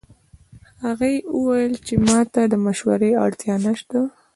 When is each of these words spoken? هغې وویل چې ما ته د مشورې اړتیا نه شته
هغې 0.85 1.13
وویل 1.35 1.73
چې 1.85 1.93
ما 2.07 2.19
ته 2.33 2.41
د 2.47 2.53
مشورې 2.65 3.11
اړتیا 3.25 3.55
نه 3.65 3.73
شته 3.79 3.99